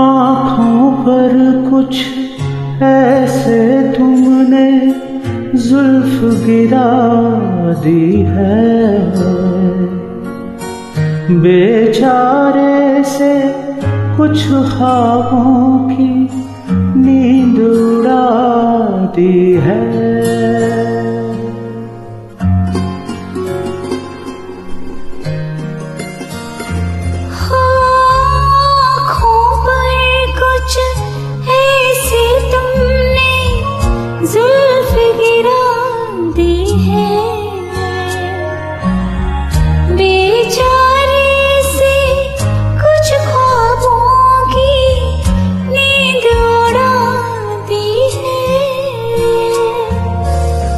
[0.00, 1.32] आँखों पर
[1.70, 1.96] कुछ
[2.82, 3.79] ऐसे
[5.60, 6.88] जुल्फ गिरा
[7.82, 8.80] दी है।
[11.40, 13.32] बेचारे से
[14.16, 16.08] कुछ ख्वाबों की
[16.96, 18.26] नींद उड़ा
[19.16, 20.19] दी है।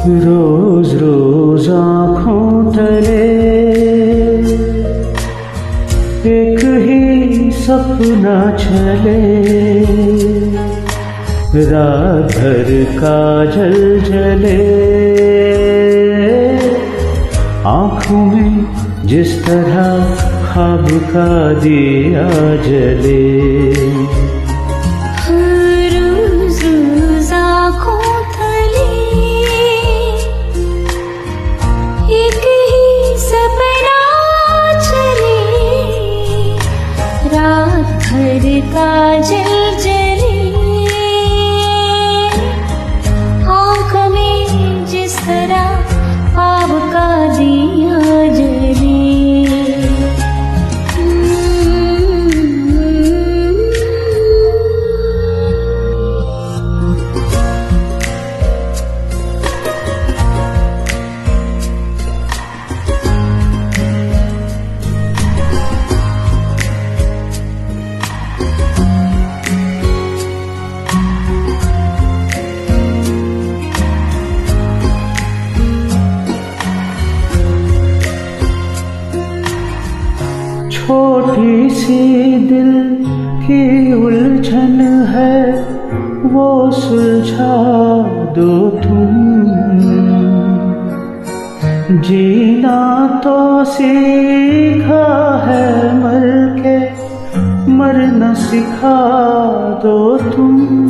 [0.07, 3.43] रोज रोज आँखों तले।
[6.29, 9.43] एक ही सपना चले।
[11.65, 14.83] रात भर का जल जले।
[17.65, 18.65] आँखों में
[19.05, 20.15] जिस तरह
[20.45, 23.43] खाब का दिया जले।
[80.83, 83.05] छोटी सी दिल
[83.45, 84.79] की उलझन
[85.09, 85.53] है,
[86.23, 87.55] वो सुलझा
[88.37, 89.13] दो तुम।
[92.01, 95.05] जीना तो सीखा
[95.45, 96.27] है मर
[96.59, 96.77] के,
[97.71, 98.99] मरना सिखा
[99.83, 100.89] दो तुम।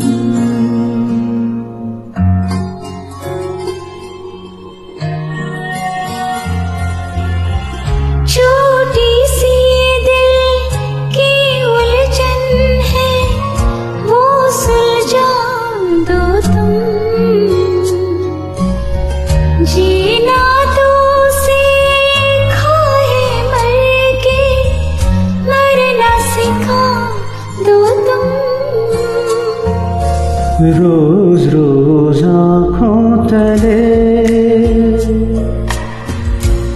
[30.71, 34.13] रोज रोज आँखों तले।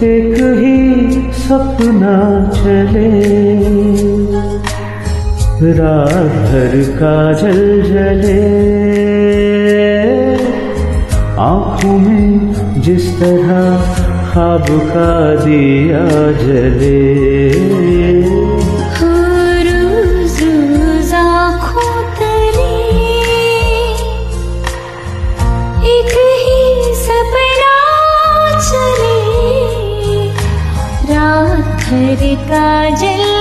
[0.06, 0.78] एक ही
[1.32, 3.38] सपना चले।
[5.72, 8.68] रात भर का जल। जले
[11.38, 13.76] आँखों में जिस तरह
[14.32, 17.28] खाब का दिया जले।
[31.88, 33.37] हरिका काजल।